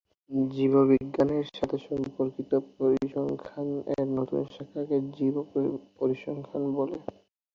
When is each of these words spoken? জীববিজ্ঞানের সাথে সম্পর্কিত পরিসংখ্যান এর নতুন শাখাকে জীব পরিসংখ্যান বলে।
জীববিজ্ঞানের 0.51 1.45
সাথে 1.51 1.77
সম্পর্কিত 1.87 2.51
পরিসংখ্যান 2.75 3.67
এর 3.93 4.07
নতুন 4.17 4.41
শাখাকে 4.53 4.97
জীব 5.15 5.35
পরিসংখ্যান 5.97 6.63
বলে। 6.75 6.97